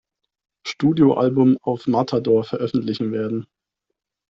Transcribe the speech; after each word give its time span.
Studioalbum 0.65 1.59
auf 1.61 1.85
Matador 1.85 2.43
veröffentlichen 2.43 3.11
werden. 3.11 3.45